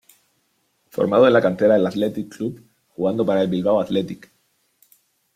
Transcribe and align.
Formado 0.89 1.27
en 1.27 1.33
la 1.33 1.43
cantera 1.43 1.75
del 1.75 1.85
Athletic 1.85 2.35
Club, 2.35 2.59
jugando 2.87 3.23
para 3.23 3.43
el 3.43 3.49
Bilbao 3.49 3.79
Athletic. 3.79 4.33